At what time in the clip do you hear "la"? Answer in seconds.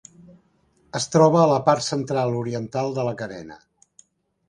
1.53-1.59, 3.11-3.17